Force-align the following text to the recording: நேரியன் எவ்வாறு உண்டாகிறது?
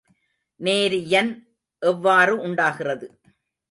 நேரியன் 0.59 1.31
எவ்வாறு 1.81 2.35
உண்டாகிறது? 2.37 3.07